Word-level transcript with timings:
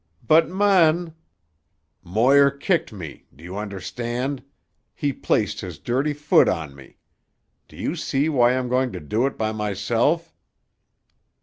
"But 0.25 0.49
man——" 0.49 1.13
"Moir 2.01 2.49
kicked 2.49 2.91
me. 2.91 3.27
Do 3.35 3.43
you 3.43 3.55
understand? 3.55 4.41
He 4.95 5.13
placed 5.13 5.61
his 5.61 5.77
dirty 5.77 6.13
foot 6.13 6.49
on 6.49 6.73
me. 6.75 6.97
Do 7.67 7.77
you 7.77 7.95
see 7.95 8.27
why 8.27 8.57
I'm 8.57 8.67
going 8.67 8.91
to 8.93 8.99
do 8.99 9.27
it 9.27 9.37
by 9.37 9.51
myself?" 9.51 10.33